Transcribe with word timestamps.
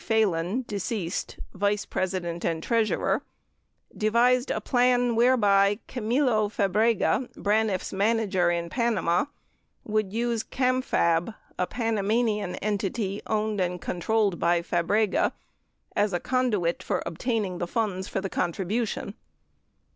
Phalen 0.00 0.64
(deceased), 0.68 1.40
vice 1.52 1.84
president 1.84 2.44
and 2.44 2.62
treasurer, 2.62 3.24
devised 3.96 4.52
a 4.52 4.60
plan 4.60 5.16
whereby 5.16 5.80
Camilo 5.88 6.48
Fabrega, 6.48 7.28
Braniff's 7.34 7.92
manager 7.92 8.48
in 8.48 8.70
Panama, 8.70 9.24
would 9.82 10.12
use 10.12 10.44
Camfab, 10.44 11.34
a 11.58 11.66
Panamanian 11.66 12.54
en 12.62 12.78
tity 12.78 13.20
owned 13.26 13.60
and 13.60 13.80
controlled 13.80 14.38
by 14.38 14.62
Fabrega, 14.62 15.32
as 15.96 16.12
a 16.12 16.20
conduit 16.20 16.80
for 16.80 17.02
obtaining 17.04 17.58
the 17.58 17.66
funds 17.66 18.06
for 18.06 18.20
the 18.20 18.30
contribution. 18.30 19.14